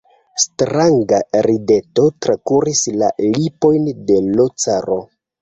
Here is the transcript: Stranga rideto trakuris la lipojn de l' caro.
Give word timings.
Stranga 0.43 1.19
rideto 1.47 2.05
trakuris 2.27 2.81
la 3.03 3.11
lipojn 3.27 3.87
de 4.09 4.19
l' 4.33 4.49
caro. 4.67 4.99